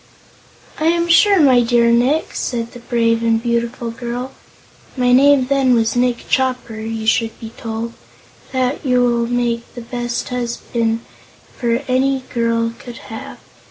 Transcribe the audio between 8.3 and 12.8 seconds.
'that you will make the best husband any girl